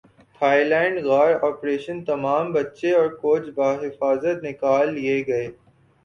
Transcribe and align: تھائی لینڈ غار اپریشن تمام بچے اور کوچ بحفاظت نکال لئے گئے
تھائی 0.35 0.63
لینڈ 0.63 0.95
غار 1.05 1.31
اپریشن 1.49 1.97
تمام 2.05 2.45
بچے 2.53 2.91
اور 2.95 3.09
کوچ 3.21 3.43
بحفاظت 3.57 4.37
نکال 4.43 4.85
لئے 4.95 5.17
گئے 5.27 5.47